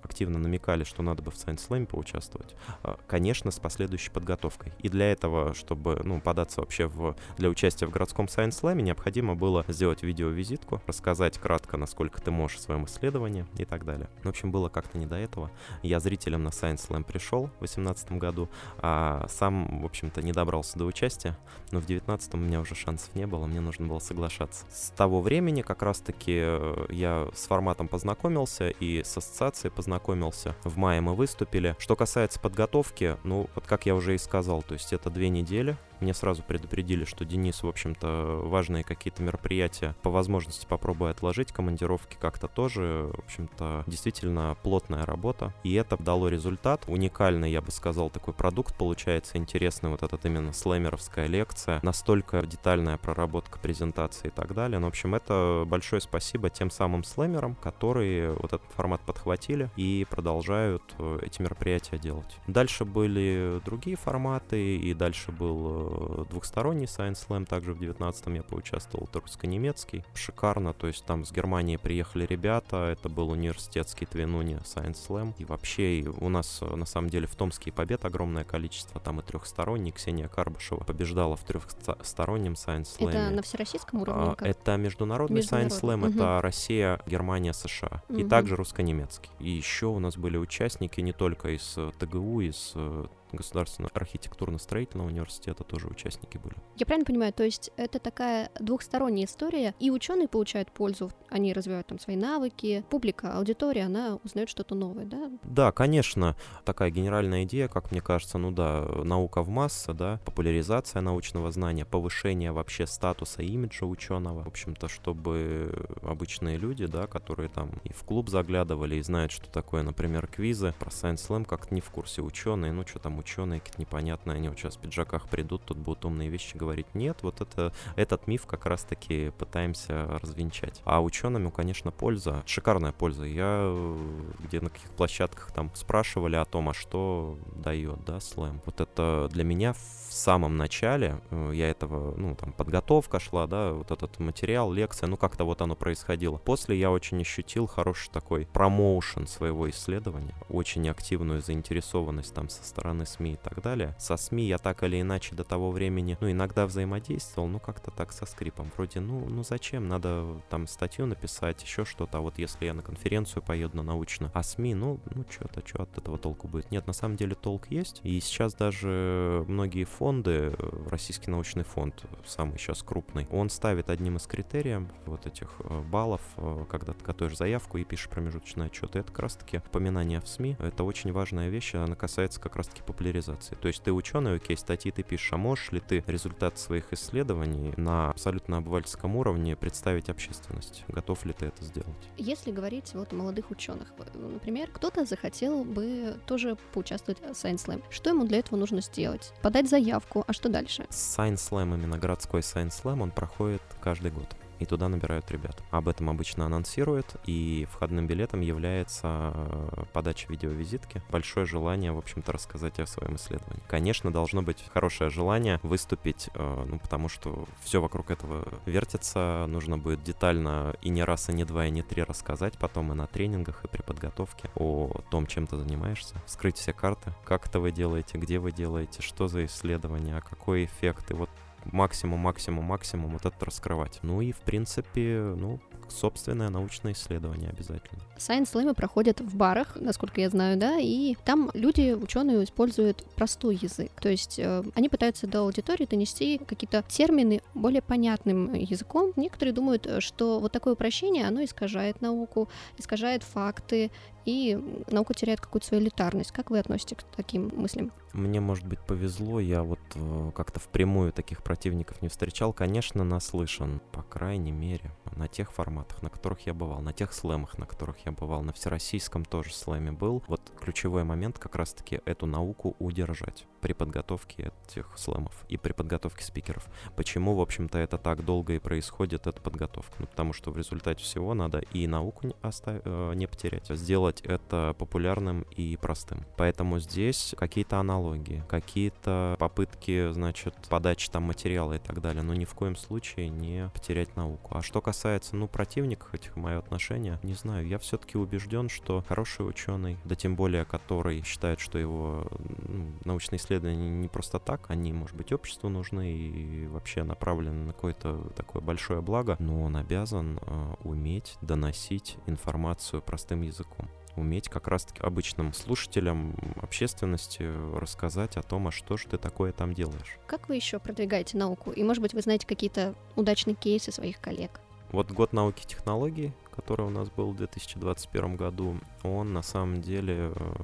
активно 0.09 0.39
намекали, 0.39 0.85
что 0.85 1.03
надо 1.03 1.23
бы 1.23 1.31
в 1.31 1.35
Science 1.35 1.69
Slam 1.69 1.87
поучаствовать. 1.87 2.57
А, 2.83 2.99
Конечно, 3.07 3.51
с 3.51 3.59
последующей 3.59 4.11
подготовкой. 4.11 4.73
И 4.79 4.89
для 4.89 5.13
этого, 5.13 5.55
чтобы 5.55 6.00
ну, 6.03 6.21
податься 6.21 6.61
вообще 6.61 6.87
в, 6.87 7.15
для 7.37 7.50
участия 7.50 7.87
в 7.87 7.91
городском 7.91 8.27
Science 8.27 8.61
Slam, 8.62 8.81
необходимо 8.81 9.35
было 9.35 9.65
сделать 9.69 10.03
видеовизитку, 10.03 10.81
рассказать 10.87 11.38
кратко, 11.38 11.77
насколько 11.77 12.23
ты 12.23 12.31
можешь 12.31 12.59
в 12.59 12.62
своем 12.62 12.87
исследовании 12.87 13.47
и 13.59 13.65
так 13.65 13.85
далее. 13.85 14.09
В 14.23 14.29
общем, 14.29 14.50
было 14.50 14.69
как-то 14.69 14.99
не 14.99 15.07
до 15.07 15.17
этого. 15.17 15.50
Я 15.83 16.00
зрителем 16.00 16.43
на 16.43 16.49
Science 16.49 16.88
Slam 16.88 17.05
пришел 17.05 17.47
в 17.47 17.59
2018 17.59 18.12
году, 18.12 18.49
а 18.79 19.27
сам, 19.29 19.83
в 19.83 19.85
общем-то, 19.85 20.23
не 20.23 20.33
добрался 20.33 20.79
до 20.79 20.87
участия, 20.87 21.37
но 21.71 21.81
в 21.81 21.87
2019 21.87 22.35
у 22.35 22.37
меня 22.38 22.61
уже 22.61 22.75
шансов 22.75 23.15
не 23.15 23.27
было, 23.27 23.47
мне 23.47 23.61
нужно 23.61 23.87
было 23.87 23.99
соглашаться. 23.99 24.65
С 24.71 24.91
того 24.91 25.21
времени 25.21 25.62
как 25.62 25.83
раз-таки 25.83 26.41
э, 26.43 26.87
я 26.88 27.29
с 27.35 27.47
форматом 27.47 27.88
познакомился 27.88 28.71
и 28.71 29.03
с 29.03 29.17
ассоциацией 29.17 29.73
познакомился. 29.99 30.55
В 30.64 30.76
мае 30.76 31.00
мы 31.00 31.14
выступили. 31.14 31.75
Что 31.78 31.97
касается 31.97 32.40
подготовки, 32.40 33.17
ну, 33.25 33.49
вот 33.55 33.67
как 33.67 33.87
я 33.87 33.95
уже 33.95 34.14
и 34.14 34.19
сказал, 34.19 34.62
то 34.62 34.75
есть 34.75 34.93
это 34.93 35.11
две 35.11 35.28
недели, 35.28 35.76
мне 36.00 36.14
сразу 36.14 36.43
предупредили, 36.43 37.05
что 37.05 37.25
Денис, 37.25 37.62
в 37.62 37.69
общем-то, 37.69 38.43
важные 38.45 38.85
какие-то 38.85 39.23
мероприятия 39.23 39.95
по 40.02 40.11
возможности 40.11 40.67
попробуй 40.67 41.11
отложить, 41.11 41.52
командировки 41.52 42.17
как-то 42.19 42.49
тоже, 42.49 43.11
в 43.14 43.19
общем-то, 43.21 43.85
действительно 43.87 44.57
плотная 44.62 45.05
работа. 45.05 45.52
И 45.62 45.75
это 45.75 45.97
дало 46.02 46.28
результат. 46.28 46.85
Уникальный, 46.87 47.50
я 47.50 47.61
бы 47.61 47.71
сказал, 47.71 48.11
такой 48.11 48.35
продукт 48.35 48.76
получается, 48.76 49.37
интересный 49.37 49.90
вот 49.90 50.02
этот 50.02 50.25
именно 50.25 50.52
слэмеровская 50.52 51.26
лекция, 51.26 51.81
настолько 51.83 52.43
детальная 52.47 52.97
проработка 52.97 53.59
презентации 53.59 54.28
и 54.28 54.31
так 54.31 54.55
далее. 54.55 54.78
Ну, 54.78 54.87
в 54.87 54.88
общем, 54.88 55.14
это 55.14 55.64
большое 55.67 56.00
спасибо 56.00 56.49
тем 56.50 56.71
самым 56.71 57.05
слэмерам, 57.05 57.55
которые 57.57 58.33
вот 58.33 58.52
этот 58.52 58.71
формат 58.75 59.00
подхватили 59.02 59.71
и 59.76 60.07
продолжают 60.09 60.83
э, 60.99 61.19
эти 61.23 61.43
мероприятия 61.43 61.99
делать. 61.99 62.38
Дальше 62.47 62.85
были 62.85 63.61
другие 63.64 63.97
форматы, 63.97 64.76
и 64.76 64.95
дальше 64.95 65.33
был 65.33 65.59
э, 65.67 65.88
двухсторонний 66.30 66.87
Science 66.87 67.26
Slam, 67.28 67.47
также 67.47 67.73
в 67.75 67.80
19-м 67.80 68.35
я 68.35 68.42
поучаствовал, 68.42 69.07
это 69.07 69.21
русско-немецкий. 69.21 70.04
Шикарно, 70.14 70.73
то 70.73 70.87
есть 70.87 71.04
там 71.04 71.25
с 71.25 71.33
Германии 71.33 71.76
приехали 71.76 72.26
ребята, 72.26 72.88
это 72.88 73.09
был 73.09 73.30
университетский 73.30 74.07
Твинуни 74.07 74.57
Science 74.59 74.97
Slam. 75.09 75.35
И 75.38 75.45
вообще 75.45 76.00
и 76.00 76.07
у 76.07 76.28
нас 76.28 76.59
э, 76.61 76.76
на 76.76 76.87
самом 76.87 77.11
деле 77.11 77.26
в 77.26 77.35
Томске 77.35 77.71
и 77.71 77.73
побед 77.73 78.04
огромное 78.04 78.45
количество, 78.45 79.00
там 79.00 79.21
и 79.21 79.23
трехсторонний, 79.23 79.92
Ксения 79.92 80.28
Карбышева 80.28 80.85
побеждала 80.85 81.37
в 81.37 81.45
трехстороннем 81.45 82.52
Science 82.52 82.99
Slam. 82.99 83.09
Это 83.11 83.30
на 83.30 83.42
всероссийском 83.42 84.02
уровне? 84.02 84.23
А, 84.23 84.26
или 84.28 84.35
как? 84.35 84.49
Это 84.49 84.76
международный 84.76 85.40
Science 85.40 85.80
Slam, 85.80 85.97
Международный, 85.97 86.23
это 86.23 86.40
Россия, 86.42 87.00
Германия, 87.07 87.52
США. 87.52 88.02
И 88.09 88.12
Мгм. 88.21 88.28
также 88.28 88.57
русско-немецкий. 88.57 89.30
И 89.38 89.50
еще 89.50 89.87
у 89.87 89.99
нас 89.99 90.16
были 90.16 90.37
участники 90.37 91.00
не 91.00 91.12
только 91.12 91.50
из 91.50 91.75
э, 91.76 91.90
ТГУ, 91.99 92.40
из 92.40 92.73
э, 92.75 93.07
Государственного 93.32 93.92
архитектурно-строительного 93.94 95.06
университета 95.06 95.64
тоже 95.64 95.88
участники 95.88 96.38
были. 96.38 96.54
Я 96.76 96.87
правильно 96.87 97.04
понимаю, 97.04 97.32
то 97.32 97.44
есть 97.44 97.70
это 97.76 97.99
такая 97.99 98.50
двухсторонняя 98.58 99.26
история, 99.26 99.75
и 99.78 99.90
ученые 99.90 100.28
получают 100.28 100.73
пользу, 100.73 101.11
они 101.28 101.52
развивают 101.52 101.87
там 101.87 101.99
свои 101.99 102.16
навыки, 102.16 102.85
публика, 102.90 103.37
аудитория, 103.37 103.85
она 103.85 104.18
узнает 104.25 104.49
что-то 104.49 104.75
новое, 104.75 105.04
да? 105.04 105.30
Да, 105.42 105.73
конечно, 105.73 106.37
такая 106.64 106.90
генеральная 106.90 107.44
идея, 107.44 107.68
как 107.68 107.90
мне 107.90 108.00
кажется, 108.00 108.38
ну 108.38 108.50
да, 108.50 108.87
наука 109.04 109.42
в 109.42 109.49
массы, 109.49 109.92
да, 109.92 110.20
популяризация 110.25 111.02
научного 111.02 111.50
знания, 111.50 111.85
повышение 111.85 112.52
вообще 112.52 112.87
статуса 112.87 113.42
имиджа 113.42 113.85
ученого, 113.85 114.44
в 114.44 114.49
общем-то, 114.49 114.88
чтобы 114.88 115.87
обычные 116.02 116.56
люди, 116.56 116.87
да, 116.87 117.06
которые 117.06 117.49
там 117.49 117.70
и 117.85 117.92
в 117.92 118.02
клуб 118.04 118.28
заглядывали 118.28 118.97
и 118.97 119.02
знают, 119.02 119.32
что 119.32 119.50
такое, 119.50 119.82
например, 119.82 120.26
квизы 120.26 120.75
про 120.78 120.90
Science 120.90 121.28
Slam, 121.28 121.44
как 121.44 121.70
не 121.70 121.80
в 121.80 121.90
курсе 121.90 122.23
ученые, 122.23 122.73
ну 122.73 122.87
что 122.87 122.99
там 122.99 123.18
ученые 123.19 123.61
какие-то 123.61 123.81
непонятные, 123.81 124.37
они 124.37 124.49
вот 124.49 124.59
сейчас 124.59 124.77
в 124.77 124.81
пиджаках 124.81 125.29
придут, 125.29 125.63
тут 125.65 125.79
будут 125.79 126.05
умные 126.05 126.29
вещи 126.29 126.57
говорить. 126.57 126.87
Нет, 126.95 127.19
вот 127.23 127.41
это, 127.41 127.73
этот 127.97 128.27
миф 128.27 128.47
как 128.47 128.67
раз-таки 128.67 129.31
пытаемся 129.39 130.19
развенчать. 130.23 130.81
А 130.85 131.03
ученым, 131.03 131.51
конечно, 131.51 131.91
польза, 131.91 132.43
шикарная 132.47 132.93
польза. 132.93 133.25
Я 133.25 133.61
э, 133.73 133.99
где 134.41 134.61
на 134.61 134.71
каких 134.71 134.91
площадках 134.91 135.53
там 135.53 135.71
спрашивали 135.75 136.37
о 136.37 136.45
том, 136.45 136.69
а 136.69 136.75
что 136.75 137.39
дает, 137.57 138.05
да, 138.05 138.21
слэм. 138.21 138.61
Вот 138.65 138.81
это 138.81 139.29
для 139.31 139.45
меня 139.45 139.73
в 139.73 140.13
самом 140.13 140.57
начале, 140.57 141.21
э, 141.31 141.53
я 141.55 141.69
этого, 141.69 142.15
ну, 142.17 142.35
там, 142.35 142.53
подготовка 142.53 143.21
шла, 143.21 143.47
да, 143.47 143.73
вот 143.73 143.91
этот 143.91 144.19
материал, 144.19 144.73
лекция, 144.73 145.07
ну, 145.07 145.17
как-то 145.17 145.45
вот 145.45 145.61
оно 145.63 145.75
происходило. 145.77 146.39
После 146.39 146.79
я 146.79 146.91
очень 146.91 147.21
ощутил 147.21 147.67
хороший 147.67 148.11
такой 148.11 148.47
промоушен 148.47 149.27
своего 149.27 149.69
исследования, 149.71 150.35
очень 150.49 150.89
активную 150.89 151.43
заинтересованность 151.43 152.35
там 152.35 152.49
со 152.49 152.65
стороны 152.65 153.07
СМИ 153.09 153.33
и 153.33 153.37
так 153.37 153.62
далее. 153.62 153.95
Со 153.99 154.17
СМИ 154.17 154.47
я 154.47 154.59
так 154.59 154.83
или 154.83 155.00
иначе 155.00 155.35
до 155.35 155.45
того 155.45 155.71
времени, 155.71 156.17
ну, 156.21 156.31
иногда 156.31 156.67
взаимодействовал, 156.67 157.49
ну, 157.49 157.59
как-то 157.59 157.91
так 157.91 158.12
со 158.12 158.27
скрипом. 158.27 158.71
Вроде, 158.77 159.00
ну, 159.00 159.29
ну, 159.29 159.43
зачем? 159.43 159.88
Надо 159.88 160.41
там 160.50 160.67
статью 160.67 161.07
написать, 161.07 161.62
еще 161.62 161.85
что-то. 161.85 162.19
А 162.19 162.21
вот 162.21 162.38
если 162.38 162.67
я 162.67 162.75
на 162.75 162.83
конференцию 162.83 163.43
поеду 163.43 163.77
на 163.79 163.83
научную, 163.83 164.31
а 164.35 164.43
СМИ, 164.43 164.75
ну, 164.75 165.00
ну, 165.15 165.25
что-то, 165.29 165.67
что 165.67 165.83
от 165.83 165.99
этого 165.99 166.19
толку 166.19 166.49
будет? 166.49 166.71
Нет, 166.71 166.87
на 166.87 166.93
самом 166.93 167.17
деле 167.17 167.35
толк 167.35 167.71
есть. 167.71 168.00
И 168.05 168.21
сейчас 168.21 168.55
даже 168.55 169.45
многие 169.49 169.85
фонды, 169.85 170.55
э, 170.57 170.87
Российский 170.91 171.31
научный 171.31 171.65
фонд, 171.65 172.05
самый 172.27 172.59
сейчас 172.59 172.83
крупный, 172.83 173.27
он 173.31 173.50
ставит 173.50 173.91
одним 173.91 174.17
из 174.17 174.27
критериев 174.27 174.83
вот 175.07 175.27
этих 175.27 175.49
э, 175.61 175.81
баллов, 175.83 176.21
э, 176.37 176.65
когда 176.69 176.93
ты 176.93 177.05
готовишь 177.05 177.37
заявку 177.37 177.79
и 177.79 177.85
пишешь 177.85 178.09
промежуточный 178.09 178.67
отчет. 178.67 178.97
И 178.97 178.99
это 178.99 179.09
как 179.09 179.21
раз-таки 179.21 179.59
упоминание 179.59 180.21
в 180.21 180.29
СМИ. 180.29 180.57
Это 180.59 180.85
очень 180.85 181.12
важная 181.12 181.49
вещь, 181.49 181.75
она 181.75 181.95
касается 181.95 182.41
как 182.41 182.57
раз-таки 182.57 182.83
популяризации. 182.99 183.55
То 183.55 183.69
есть 183.69 183.83
ты 183.83 183.93
ученый, 183.93 184.37
окей, 184.37 184.57
статьи 184.57 184.90
ты 184.90 185.05
пишешь, 185.05 185.33
а 185.33 185.37
можешь 185.37 185.71
ли 185.71 185.78
ты 185.78 186.02
результат 186.09 186.59
своих 186.59 186.93
исследований 186.93 187.73
на 187.76 188.11
абсолютно 188.11 188.57
обывательском 188.57 189.14
уровне 189.14 189.55
представить 189.55 190.09
общественности? 190.11 190.83
Готов 190.88 191.25
ли 191.25 191.33
ты 191.33 191.47
это 191.47 191.64
сделать? 191.64 192.11
Если 192.17 192.50
говорить 192.50 192.90
вот 192.95 193.12
о 193.12 193.17
молодых 193.17 193.50
ученых, 193.52 193.93
например, 194.14 194.71
кто-то 194.73 195.05
захотел 195.05 195.64
бы 195.64 196.17
тоже 196.26 196.57
поучаствовать 196.73 197.21
в 197.21 197.31
Science 197.31 197.67
Slam. 197.67 197.83
Что 197.90 198.11
ему 198.11 198.25
для 198.25 198.38
этого 198.38 198.59
нужно 198.59 198.81
сделать? 198.81 199.33
Подать 199.43 199.69
заявку, 199.69 200.25
а 200.26 200.33
что 200.33 200.49
дальше? 200.49 200.87
Science 200.90 201.50
Slam, 201.50 201.75
именно 201.75 201.99
городской 201.99 202.40
Science 202.40 202.83
Slam, 202.83 203.00
он 203.00 203.12
проходит 203.12 203.62
каждый 203.81 204.11
год 204.11 204.26
и 204.59 204.67
туда 204.67 204.88
набирают 204.88 205.31
ребят. 205.31 205.62
Об 205.71 205.88
этом 205.88 206.11
обычно 206.11 206.47
анонсируют, 206.47 207.17
и 207.27 207.67
входным 207.71 208.07
билетом 208.07 208.41
является 208.41 209.33
э, 209.35 209.85
подача 209.93 210.27
видеовизитки. 210.29 211.03
Большое 211.11 211.47
желание, 211.47 211.93
в 211.93 211.99
общем-то, 211.99 212.33
рассказать 212.33 212.79
о 212.81 212.87
своем 212.87 213.17
исследовании. 213.17 213.62
Конечно, 213.69 214.12
должно 214.12 214.43
быть 214.43 214.65
хорошее 214.73 215.11
желание 215.11 215.61
выступить, 215.62 216.31
э, 216.35 216.65
ну, 216.69 216.79
потому 216.79 217.09
что 217.09 217.47
все 217.62 217.81
вокруг 217.81 218.11
этого 218.11 218.47
вертится, 218.67 219.47
нужно 219.49 219.79
будет 219.79 220.03
детально 220.03 220.75
и 220.83 220.88
не 220.88 221.05
раз, 221.05 221.29
и 221.29 221.33
не 221.33 221.45
два, 221.45 221.67
и 221.67 221.71
не 221.71 221.83
три 221.83 222.03
рассказать 222.03 222.59
потом 222.59 222.93
и 222.93 222.95
на 222.95 223.07
тренингах, 223.07 223.65
и 223.65 223.69
при 223.69 223.83
подготовке 223.83 224.50
о 224.55 225.03
том, 225.11 225.27
чем 225.27 225.47
ты 225.47 225.57
занимаешься, 225.57 226.17
скрыть 226.27 226.59
все 226.59 226.73
карты, 226.73 227.12
как 227.25 227.47
это 227.47 227.61
вы 227.61 227.73
делаете, 227.73 228.19
где 228.19 228.38
вы 228.38 228.53
делаете, 228.53 229.03
что 229.03 229.29
за 229.29 229.47
исследование, 229.47 230.21
какой 230.21 230.65
эффект, 230.65 231.11
и 231.11 231.15
вот 231.15 231.31
максимум, 231.65 232.21
максимум, 232.21 232.65
максимум 232.65 233.12
вот 233.12 233.27
это 233.27 233.45
раскрывать. 233.45 233.99
Ну 234.03 234.21
и, 234.21 234.33
в 234.33 234.41
принципе, 234.41 235.35
ну, 235.37 235.61
собственное 235.91 236.50
научное 236.50 236.93
исследование 236.93 237.50
обязательно. 237.50 238.00
Science 238.17 238.53
Slam 238.53 238.75
проходят 238.75 239.21
в 239.21 239.37
барах, 239.37 239.77
насколько 239.77 240.21
я 240.21 240.29
знаю, 240.29 240.57
да, 240.59 240.79
и 240.79 241.15
там 241.25 241.50
люди, 241.55 241.93
ученые, 241.93 242.45
используют 242.45 243.05
простой 243.15 243.57
язык. 243.57 243.91
То 244.00 244.09
есть 244.09 244.38
э, 244.38 244.62
они 244.75 244.88
пытаются 244.88 245.27
до 245.27 245.41
аудитории 245.41 245.87
донести 245.87 246.38
какие-то 246.38 246.85
термины 246.88 247.41
более 247.55 247.83
понятным 247.83 248.53
языком. 248.55 249.12
Некоторые 249.17 249.55
думают, 249.55 249.88
что 250.00 250.41
вот 250.41 250.53
такое 250.53 250.75
упрощение, 250.75 251.27
оно 251.27 251.45
искажает 251.45 252.00
науку, 252.00 252.49
искажает 252.77 253.23
факты, 253.23 253.91
и 254.28 254.58
наука 254.90 255.14
теряет 255.14 255.40
какую-то 255.40 255.68
свою 255.68 255.82
элитарность. 255.82 256.32
Как 256.32 256.50
вы 256.50 256.58
относитесь 256.58 256.99
к 256.99 257.16
таким 257.16 257.50
мыслям? 257.56 257.90
Мне, 258.12 258.40
может 258.40 258.66
быть, 258.66 258.80
повезло, 258.80 259.40
я 259.40 259.62
вот 259.62 259.78
э, 259.94 260.30
как-то 260.35 260.61
впрямую 260.61 261.12
таких 261.12 261.42
противников 261.42 262.02
не 262.02 262.08
встречал. 262.08 262.52
Конечно, 262.52 263.04
наслышан, 263.04 263.80
по 263.92 264.02
крайней 264.02 264.52
мере, 264.52 264.92
на 265.16 265.28
тех 265.28 265.52
форматах, 265.52 266.02
на 266.02 266.11
которых 266.11 266.47
я 266.47 266.52
бывал, 266.52 266.80
на 266.80 266.92
тех 266.92 267.12
слэмах, 267.12 267.58
на 267.58 267.66
которых 267.66 267.97
я 268.04 268.12
бывал, 268.12 268.42
на 268.42 268.52
всероссийском 268.52 269.25
тоже 269.25 269.54
слэме 269.54 269.92
был. 269.92 270.23
Вот 270.26 270.40
ключевой 270.61 271.04
момент 271.04 271.38
как 271.38 271.56
раз-таки 271.56 272.00
эту 272.04 272.26
науку 272.26 272.76
удержать 272.78 273.47
при 273.61 273.73
подготовке 273.73 274.52
этих 274.66 274.92
слэмов 274.97 275.44
и 275.49 275.56
при 275.56 275.73
подготовке 275.73 276.25
спикеров. 276.25 276.66
Почему, 276.97 277.35
в 277.35 277.40
общем-то, 277.40 277.78
это 277.78 277.99
так 277.99 278.25
долго 278.25 278.54
и 278.54 278.58
происходит, 278.58 279.26
эта 279.26 279.40
подготовка? 279.40 279.94
Ну, 279.99 280.06
потому 280.06 280.32
что 280.32 280.50
в 280.50 280.56
результате 280.56 281.02
всего 281.02 281.35
надо 281.35 281.58
и 281.73 281.87
науку 281.87 282.26
не, 282.26 282.35
оставь, 282.42 282.82
э, 282.85 283.12
не 283.14 283.26
потерять, 283.26 283.70
а 283.70 283.76
сделать 284.19 284.23
это 284.25 284.75
популярным 284.79 285.43
и 285.57 285.77
простым. 285.77 286.25
Поэтому 286.37 286.79
здесь 286.79 287.35
какие-то 287.37 287.79
аналогии, 287.79 288.45
какие-то 288.49 289.37
попытки, 289.39 290.11
значит, 290.13 290.55
подачи 290.69 291.11
там 291.11 291.25
материала 291.25 291.75
и 291.75 291.79
так 291.79 292.01
далее, 292.01 292.23
но 292.23 292.35
ни 292.35 292.45
в 292.45 292.55
коем 292.55 292.77
случае 292.77 293.29
не 293.29 293.71
потерять 293.75 294.17
науку. 294.17 294.57
А 294.57 294.63
что 294.63 294.81
касается, 294.81 295.37
ну, 295.37 295.49
противников 295.49 296.15
этих, 296.15 296.37
мое 296.37 296.59
отношение, 296.59 297.19
не 297.23 297.35
знаю, 297.35 297.67
я 297.67 297.79
все-таки 297.79 298.19
убежден, 298.19 298.69
что 298.69 299.05
хороший 299.07 299.49
ученый, 299.49 299.99
да 300.05 300.15
тем 300.15 300.37
более, 300.37 300.65
который 300.65 301.23
считает, 301.23 301.61
что 301.61 301.79
его 301.79 302.27
ну, 302.69 302.93
научные 303.05 303.39
исследования 303.39 303.91
не 303.91 304.09
просто 304.09 304.39
так, 304.39 304.71
они, 304.71 304.93
может 304.93 305.17
быть, 305.17 305.33
обществу 305.33 305.69
нужны 305.69 306.13
и 306.13 306.67
вообще 306.67 307.03
направлены 307.03 307.67
на 307.67 307.73
какое-то 307.73 308.31
такое 308.37 308.63
большое 308.63 309.01
благо, 309.01 309.37
но 309.39 309.63
он 309.63 309.77
обязан 309.77 310.39
э, 310.41 310.75
уметь 310.85 311.37
доносить 311.41 312.17
информацию 312.27 313.03
простым 313.03 313.43
языком 313.43 313.89
уметь 314.19 314.49
как 314.49 314.69
раз-таки 314.69 315.01
обычным 315.03 315.53
слушателям, 315.53 316.35
общественности 316.61 317.43
рассказать 317.77 318.37
о 318.37 318.43
том, 318.43 318.69
а 318.69 318.71
что 318.71 318.97
же 318.97 319.07
ты 319.09 319.19
такое 319.19 319.53
там 319.53 319.75
делаешь. 319.75 320.19
Как 320.27 320.49
вы 320.49 320.57
еще 320.57 320.79
продвигаете 320.79 321.37
науку? 321.39 321.71
И, 321.71 321.83
может 321.83 322.03
быть, 322.03 322.15
вы 322.15 322.21
знаете 322.21 322.47
какие-то 322.47 322.95
удачные 323.17 323.55
кейсы 323.55 323.93
своих 323.93 324.21
коллег? 324.21 324.61
Вот 324.91 325.11
год 325.11 325.33
науки 325.33 325.63
и 325.65 325.67
технологий, 325.67 326.33
который 326.59 326.87
у 326.87 326.91
нас 326.91 327.09
был 327.09 327.31
в 327.31 327.37
2021 327.37 328.35
году, 328.35 328.77
он 329.05 329.33
на 329.33 329.43
самом 329.43 329.81
деле 329.81 330.33
э, 330.35 330.55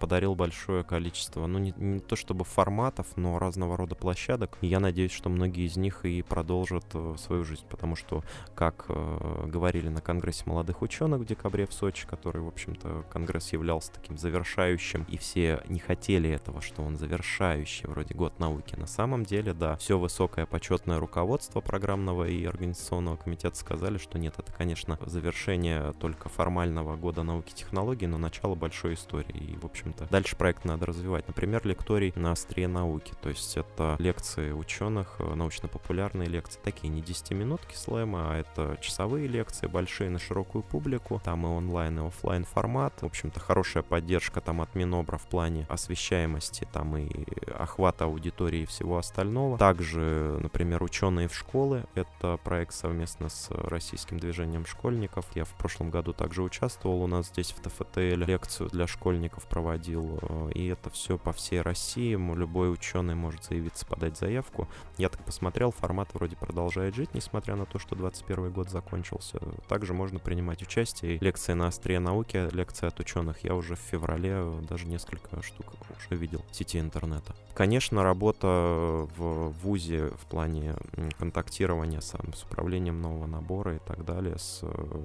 подарил 0.00 0.34
большое 0.34 0.82
количество, 0.82 1.46
ну 1.46 1.60
не, 1.60 1.72
не 1.76 2.00
то 2.00 2.16
чтобы 2.16 2.44
форматов, 2.44 3.06
но 3.14 3.38
разного 3.38 3.76
рода 3.76 3.94
площадок. 3.94 4.58
Я 4.62 4.80
надеюсь, 4.80 5.12
что 5.12 5.28
многие 5.28 5.66
из 5.66 5.76
них 5.76 6.04
и 6.04 6.22
продолжат 6.22 6.84
э, 6.94 7.14
свою 7.18 7.44
жизнь, 7.44 7.62
потому 7.70 7.94
что, 7.94 8.24
как 8.56 8.86
э, 8.88 9.46
говорили 9.46 9.88
на 9.88 10.00
Конгрессе 10.00 10.42
молодых 10.46 10.82
ученых 10.82 11.20
в 11.20 11.24
декабре 11.24 11.68
в 11.68 11.72
Сочи, 11.72 12.04
который, 12.04 12.42
в 12.42 12.48
общем-то, 12.48 13.04
Конгресс 13.12 13.52
являлся 13.52 13.92
таким 13.92 14.18
завершающим, 14.18 15.06
и 15.08 15.16
все 15.18 15.62
не 15.68 15.78
хотели 15.78 16.28
этого, 16.28 16.62
что 16.62 16.82
он 16.82 16.96
завершающий, 16.96 17.86
вроде 17.86 18.12
год 18.12 18.40
науки. 18.40 18.74
На 18.74 18.88
самом 18.88 19.24
деле, 19.24 19.54
да, 19.54 19.76
все 19.76 20.00
высокое 20.00 20.46
почетное 20.46 20.98
руководство 20.98 21.60
программного 21.60 22.24
и 22.24 22.44
организационного 22.44 23.16
комитета 23.16 23.56
сказали, 23.56 23.98
что 23.98 24.18
нет, 24.18 24.34
это, 24.36 24.52
конечно, 24.52 24.98
завершение 25.44 25.92
только 26.00 26.28
формального 26.28 26.96
года 26.96 27.22
науки 27.22 27.50
и 27.50 27.54
технологий, 27.54 28.06
но 28.06 28.18
начало 28.18 28.54
большой 28.54 28.94
истории. 28.94 29.52
И, 29.52 29.56
в 29.56 29.64
общем-то, 29.64 30.06
дальше 30.10 30.36
проект 30.36 30.64
надо 30.64 30.86
развивать. 30.86 31.26
Например, 31.28 31.60
лекторий 31.64 32.12
на 32.16 32.32
острие 32.32 32.68
науки. 32.68 33.12
То 33.20 33.28
есть 33.28 33.56
это 33.56 33.96
лекции 33.98 34.52
ученых, 34.52 35.16
э, 35.18 35.34
научно-популярные 35.34 36.28
лекции. 36.28 36.60
Такие 36.62 36.88
не 36.88 37.02
10 37.02 37.32
минутки 37.32 37.74
слэма, 37.74 38.32
а 38.32 38.38
это 38.38 38.78
часовые 38.80 39.26
лекции, 39.28 39.66
большие 39.66 40.10
на 40.10 40.18
широкую 40.18 40.62
публику. 40.62 41.20
Там 41.22 41.44
и 41.44 41.48
онлайн, 41.48 41.98
и 41.98 42.06
офлайн 42.06 42.44
формат. 42.44 43.02
В 43.02 43.06
общем-то, 43.06 43.40
хорошая 43.40 43.82
поддержка 43.82 44.40
там 44.40 44.60
от 44.60 44.74
Минобра 44.74 45.18
в 45.18 45.26
плане 45.26 45.66
освещаемости, 45.68 46.66
там 46.72 46.96
и 46.96 47.10
охвата 47.50 48.04
аудитории 48.04 48.62
и 48.62 48.66
всего 48.66 48.96
остального. 48.96 49.58
Также, 49.58 50.38
например, 50.40 50.82
ученые 50.82 51.28
в 51.28 51.34
школы. 51.34 51.84
Это 51.94 52.38
проект 52.42 52.74
совместно 52.74 53.28
с 53.28 53.50
российским 53.50 54.18
движением 54.18 54.64
школьников. 54.64 55.23
Школьников. 55.24 55.36
Я 55.36 55.44
в 55.44 55.56
прошлом 55.58 55.90
году 55.90 56.12
также 56.12 56.42
участвовал 56.42 57.02
у 57.02 57.06
нас 57.06 57.28
здесь 57.28 57.52
в 57.52 57.60
ТФТЛ, 57.60 58.24
лекцию 58.24 58.70
для 58.70 58.86
школьников 58.86 59.46
проводил, 59.46 60.18
э, 60.22 60.50
и 60.54 60.66
это 60.66 60.90
все 60.90 61.18
по 61.18 61.32
всей 61.32 61.60
России. 61.60 62.14
Любой 62.14 62.72
ученый 62.72 63.14
может 63.14 63.44
заявиться, 63.44 63.86
подать 63.86 64.16
заявку. 64.16 64.68
Я 64.98 65.08
так 65.08 65.24
посмотрел, 65.24 65.70
формат 65.70 66.08
вроде 66.14 66.36
продолжает 66.36 66.94
жить, 66.94 67.14
несмотря 67.14 67.56
на 67.56 67.66
то, 67.66 67.78
что 67.78 67.96
21 67.96 68.52
год 68.52 68.70
закончился. 68.70 69.38
Также 69.68 69.94
можно 69.94 70.18
принимать 70.18 70.62
участие. 70.62 71.18
Лекции 71.18 71.54
на 71.54 71.68
острие 71.68 71.98
науки, 71.98 72.48
лекции 72.52 72.86
от 72.86 73.00
ученых. 73.00 73.44
Я 73.44 73.54
уже 73.54 73.74
в 73.74 73.80
феврале 73.80 74.44
даже 74.68 74.86
несколько 74.86 75.42
штук 75.42 75.74
уже 75.96 76.20
видел 76.20 76.42
в 76.50 76.56
сети 76.56 76.78
интернета. 76.78 77.34
Конечно, 77.54 78.02
работа 78.02 79.06
в 79.16 79.50
ВУЗе 79.62 80.08
в 80.08 80.26
плане 80.26 80.74
контактирования 81.18 82.00
с, 82.00 82.14
с 82.34 82.42
управлением 82.44 83.00
нового 83.00 83.26
набора 83.26 83.76
и 83.76 83.78
так 83.78 84.04
далее, 84.04 84.38
с 84.38 84.64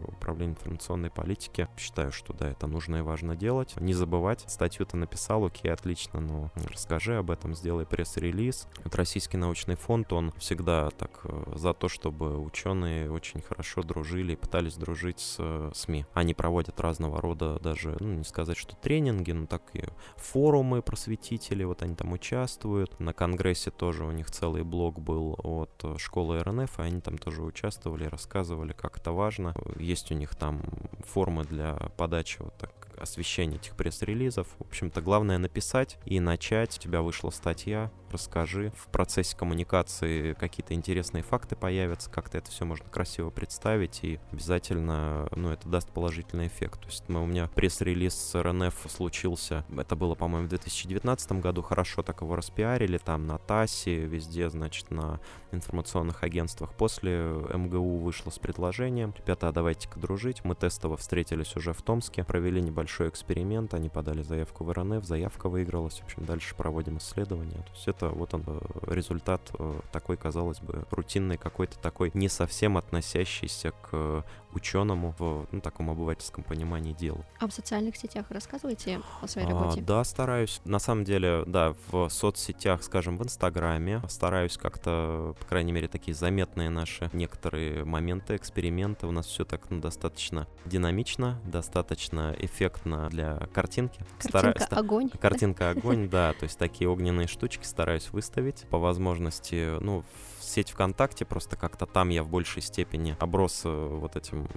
управлением 0.09 0.55
информационной 0.55 1.09
политики. 1.09 1.67
Считаю, 1.77 2.11
что 2.11 2.33
да, 2.33 2.49
это 2.49 2.67
нужно 2.67 2.97
и 2.97 3.01
важно 3.01 3.35
делать. 3.35 3.75
Не 3.79 3.93
забывать, 3.93 4.43
статью 4.47 4.85
ты 4.85 4.97
написал, 4.97 5.45
окей, 5.45 5.71
отлично, 5.71 6.19
но 6.19 6.51
расскажи 6.71 7.17
об 7.17 7.31
этом, 7.31 7.55
сделай 7.55 7.85
пресс-релиз. 7.85 8.67
Вот 8.83 8.95
Российский 8.95 9.37
научный 9.37 9.75
фонд, 9.75 10.13
он 10.13 10.31
всегда 10.33 10.89
так 10.91 11.21
э, 11.23 11.53
за 11.55 11.73
то, 11.73 11.87
чтобы 11.87 12.39
ученые 12.39 13.11
очень 13.11 13.41
хорошо 13.41 13.83
дружили 13.83 14.33
и 14.33 14.35
пытались 14.35 14.75
дружить 14.75 15.19
с 15.19 15.35
э, 15.39 15.71
СМИ. 15.73 16.05
Они 16.13 16.33
проводят 16.33 16.79
разного 16.79 17.21
рода 17.21 17.59
даже, 17.59 17.95
ну, 17.99 18.13
не 18.13 18.23
сказать, 18.23 18.57
что 18.57 18.75
тренинги, 18.75 19.31
но 19.31 19.45
так 19.45 19.63
и 19.73 19.83
форумы 20.15 20.81
просветителей, 20.81 21.65
вот 21.65 21.81
они 21.81 21.95
там 21.95 22.13
участвуют. 22.13 22.99
На 22.99 23.13
конгрессе 23.13 23.71
тоже 23.71 24.05
у 24.05 24.11
них 24.11 24.31
целый 24.31 24.63
блок 24.63 24.99
был 24.99 25.37
от 25.43 25.71
э, 25.83 25.97
школы 25.97 26.39
РНФ, 26.39 26.79
и 26.79 26.81
они 26.81 27.01
там 27.01 27.17
тоже 27.17 27.43
участвовали, 27.43 28.05
рассказывали, 28.05 28.73
как 28.73 28.97
это 28.97 29.11
важно. 29.11 29.53
Есть 29.77 29.98
у 30.11 30.13
них 30.13 30.35
там 30.35 30.61
формы 31.05 31.43
для 31.43 31.75
подачи 31.97 32.37
вот 32.39 32.55
так 32.57 32.71
освещения 32.97 33.55
этих 33.55 33.75
пресс-релизов. 33.75 34.47
В 34.59 34.67
общем-то, 34.67 35.01
главное 35.01 35.37
написать 35.37 35.97
и 36.05 36.19
начать. 36.19 36.77
У 36.77 36.81
тебя 36.81 37.01
вышла 37.01 37.29
статья, 37.29 37.91
расскажи. 38.11 38.71
В 38.75 38.87
процессе 38.87 39.35
коммуникации 39.35 40.33
какие-то 40.33 40.73
интересные 40.73 41.23
факты 41.23 41.55
появятся, 41.55 42.09
как-то 42.09 42.37
это 42.37 42.51
все 42.51 42.65
можно 42.65 42.89
красиво 42.89 43.29
представить, 43.29 43.99
и 44.03 44.19
обязательно, 44.31 45.27
ну, 45.35 45.51
это 45.51 45.67
даст 45.67 45.89
положительный 45.91 46.47
эффект. 46.47 46.81
То 46.81 46.87
есть 46.87 47.07
мы, 47.07 47.21
у 47.21 47.25
меня 47.25 47.47
пресс-релиз 47.55 48.13
с 48.13 48.41
РНФ 48.41 48.75
случился, 48.89 49.65
это 49.75 49.95
было, 49.95 50.15
по-моему, 50.15 50.47
в 50.47 50.49
2019 50.49 51.31
году, 51.33 51.61
хорошо 51.61 52.03
так 52.03 52.21
его 52.21 52.35
распиарили, 52.35 52.97
там 52.97 53.27
на 53.27 53.37
ТАССе, 53.37 54.05
везде, 54.05 54.49
значит, 54.49 54.91
на 54.91 55.19
информационных 55.51 56.23
агентствах. 56.23 56.73
После 56.73 57.19
МГУ 57.53 57.97
вышло 57.97 58.29
с 58.29 58.39
предложением, 58.39 59.13
ребята, 59.17 59.47
а 59.47 59.51
давайте-ка 59.51 59.99
дружить. 59.99 60.43
Мы 60.43 60.55
тестово 60.55 60.97
встретились 60.97 61.55
уже 61.55 61.73
в 61.73 61.81
Томске, 61.81 62.23
провели 62.23 62.61
небольшой 62.61 63.09
эксперимент, 63.09 63.73
они 63.73 63.89
подали 63.89 64.21
заявку 64.21 64.63
в 64.63 64.71
РНФ, 64.71 65.03
заявка 65.05 65.49
выигралась, 65.49 65.99
в 65.99 66.03
общем, 66.03 66.25
дальше 66.25 66.55
проводим 66.55 66.97
исследования. 66.97 67.63
То 67.63 67.71
есть 67.73 67.87
это 67.87 67.98
вот 68.07 68.33
он 68.33 68.43
э, 68.47 68.59
результат 68.87 69.41
э, 69.57 69.79
такой, 69.91 70.17
казалось 70.17 70.59
бы, 70.59 70.85
рутинный 70.91 71.37
какой-то 71.37 71.77
такой, 71.79 72.11
не 72.13 72.29
совсем 72.29 72.77
относящийся 72.77 73.73
к 73.89 74.23
ученому 74.53 75.13
в 75.17 75.47
ну, 75.51 75.61
таком 75.61 75.89
обывательском 75.89 76.43
понимании 76.43 76.93
дела. 76.93 77.25
А 77.39 77.47
в 77.47 77.51
социальных 77.51 77.95
сетях 77.95 78.25
рассказываете 78.29 79.01
о 79.21 79.27
своей 79.27 79.47
а, 79.47 79.51
работе? 79.51 79.81
Да, 79.81 80.03
стараюсь. 80.03 80.61
На 80.65 80.79
самом 80.79 81.03
деле, 81.03 81.43
да, 81.45 81.75
в 81.91 82.09
соцсетях, 82.09 82.83
скажем, 82.83 83.17
в 83.17 83.23
Инстаграме 83.23 84.01
стараюсь 84.07 84.57
как-то, 84.57 85.35
по 85.39 85.45
крайней 85.45 85.71
мере, 85.71 85.87
такие 85.87 86.15
заметные 86.15 86.69
наши 86.69 87.09
некоторые 87.13 87.85
моменты, 87.85 88.35
эксперименты. 88.35 89.07
У 89.07 89.11
нас 89.11 89.27
все 89.27 89.45
так 89.45 89.69
ну, 89.69 89.79
достаточно 89.79 90.47
динамично, 90.65 91.39
достаточно 91.45 92.35
эффектно 92.37 93.09
для 93.09 93.37
картинки. 93.53 93.99
Картинка 94.31 94.63
Стара... 94.63 94.79
огонь. 94.79 95.09
Картинка 95.09 95.69
огонь, 95.69 96.09
да. 96.09 96.33
То 96.33 96.43
есть 96.43 96.57
такие 96.57 96.89
огненные 96.89 97.27
штучки 97.27 97.65
стараюсь 97.65 98.09
выставить. 98.11 98.65
По 98.69 98.77
возможности, 98.77 99.79
ну, 99.79 100.03
сеть 100.49 100.71
ВКонтакте, 100.71 101.25
просто 101.25 101.55
как-то 101.55 101.85
там 101.85 102.09
я 102.09 102.23
в 102.23 102.29
большей 102.29 102.61
степени 102.61 103.15
оброс 103.19 103.61
э, 103.65 103.69
вот 103.69 104.15
этим 104.15 104.47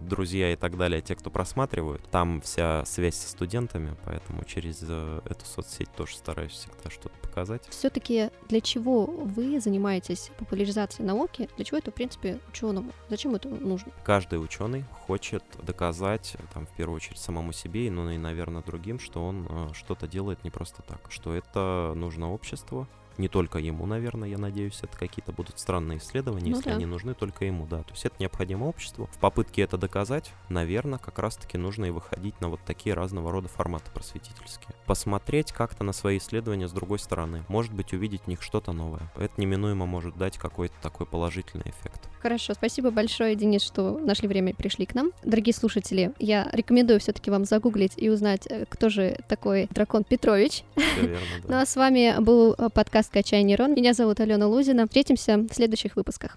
друзья 0.00 0.52
и 0.52 0.56
так 0.56 0.76
далее, 0.76 1.00
те, 1.00 1.14
кто 1.14 1.30
просматривают. 1.30 2.02
Там 2.10 2.40
вся 2.40 2.84
связь 2.84 3.16
со 3.16 3.28
студентами, 3.28 3.96
поэтому 4.04 4.44
через 4.44 4.80
э, 4.82 5.20
эту 5.24 5.44
соцсеть 5.44 5.90
тоже 5.92 6.16
стараюсь 6.16 6.52
всегда 6.52 6.90
что-то 6.90 7.16
показать. 7.20 7.66
Все-таки 7.68 8.30
для 8.48 8.60
чего 8.60 9.06
вы 9.06 9.60
занимаетесь 9.60 10.30
популяризацией 10.38 11.06
науки? 11.06 11.48
Для 11.56 11.64
чего 11.64 11.78
это, 11.78 11.90
в 11.90 11.94
принципе, 11.94 12.40
ученому? 12.48 12.92
Зачем 13.08 13.34
это 13.34 13.48
нужно? 13.48 13.92
Каждый 14.04 14.42
ученый 14.42 14.84
хочет 15.06 15.44
доказать, 15.62 16.36
там, 16.52 16.66
в 16.66 16.70
первую 16.70 16.96
очередь, 16.96 17.18
самому 17.18 17.52
себе, 17.52 17.90
ну 17.90 18.10
и, 18.10 18.18
наверное, 18.18 18.62
другим, 18.62 18.98
что 18.98 19.24
он 19.24 19.46
э, 19.48 19.68
что-то 19.74 20.06
делает 20.06 20.42
не 20.44 20.50
просто 20.50 20.82
так, 20.82 21.00
что 21.10 21.34
это 21.34 21.92
нужно 21.94 22.32
обществу, 22.32 22.88
не 23.18 23.28
только 23.28 23.58
ему, 23.58 23.86
наверное, 23.86 24.28
я 24.28 24.38
надеюсь, 24.38 24.78
это 24.82 24.96
какие-то 24.96 25.32
будут 25.32 25.58
странные 25.58 25.98
исследования, 25.98 26.50
ну, 26.50 26.56
если 26.56 26.70
да. 26.70 26.76
они 26.76 26.86
нужны 26.86 27.14
только 27.14 27.44
ему, 27.44 27.66
да. 27.66 27.82
То 27.82 27.92
есть 27.92 28.04
это 28.06 28.16
необходимо 28.18 28.64
обществу. 28.64 29.08
В 29.12 29.18
попытке 29.18 29.62
это 29.62 29.76
доказать, 29.76 30.32
наверное, 30.48 30.98
как 30.98 31.18
раз-таки 31.18 31.58
нужно 31.58 31.86
и 31.86 31.90
выходить 31.90 32.40
на 32.40 32.48
вот 32.48 32.60
такие 32.64 32.94
разного 32.94 33.30
рода 33.32 33.48
форматы 33.48 33.90
просветительские. 33.92 34.74
Посмотреть 34.86 35.52
как-то 35.52 35.84
на 35.84 35.92
свои 35.92 36.18
исследования 36.18 36.68
с 36.68 36.72
другой 36.72 36.98
стороны. 36.98 37.44
Может 37.48 37.72
быть, 37.72 37.92
увидеть 37.92 38.22
в 38.22 38.26
них 38.28 38.42
что-то 38.42 38.72
новое. 38.72 39.10
Это 39.16 39.40
неминуемо 39.40 39.86
может 39.86 40.16
дать 40.16 40.38
какой-то 40.38 40.74
такой 40.80 41.06
положительный 41.06 41.70
эффект. 41.70 42.08
Хорошо, 42.20 42.54
спасибо 42.54 42.90
большое, 42.90 43.36
Денис, 43.36 43.62
что 43.62 43.96
нашли 43.98 44.26
время 44.26 44.50
и 44.50 44.54
пришли 44.54 44.86
к 44.86 44.94
нам. 44.94 45.12
Дорогие 45.22 45.54
слушатели, 45.54 46.12
я 46.18 46.48
рекомендую 46.52 46.98
все-таки 46.98 47.30
вам 47.30 47.44
загуглить 47.44 47.92
и 47.96 48.08
узнать, 48.10 48.46
э, 48.46 48.64
кто 48.68 48.88
же 48.88 49.20
такой 49.28 49.68
Дракон 49.70 50.02
Петрович. 50.02 50.64
Верно, 51.00 51.18
да. 51.42 51.48
Ну 51.48 51.56
а 51.62 51.66
с 51.66 51.76
вами 51.76 52.16
был 52.20 52.54
э, 52.58 52.68
подкаст 53.08 53.12
«Качай 53.12 53.42
нейрон». 53.42 53.74
Меня 53.74 53.94
зовут 53.94 54.20
Алена 54.20 54.46
Лузина. 54.46 54.86
Встретимся 54.86 55.38
в 55.38 55.54
следующих 55.54 55.96
выпусках. 55.96 56.36